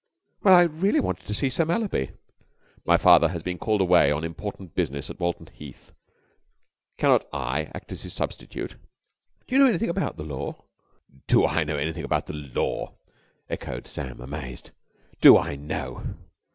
[0.41, 2.09] "Well, I really wanted to see Sir Mallaby."
[2.85, 5.91] "My father has been called away on important business to Walton Heath.
[6.97, 8.77] Cannot I act as his substitute?"
[9.47, 10.63] "Do you know anything about the law?"
[11.27, 12.95] "Do I know anything about the law!"
[13.47, 14.71] echoed Sam, amazed.
[15.21, 16.03] "Do I know